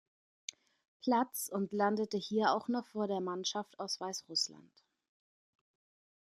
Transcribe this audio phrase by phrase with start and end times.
[1.03, 4.73] Platz und landete hier auch noch vor der Mannschaft aus Weißrussland.